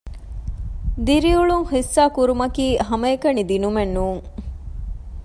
[1.05, 4.23] ދިރިއުޅުން ޙިއްޞާކުރުމަކީ ހަމައެކަނި ދިނުމެއް ނޫން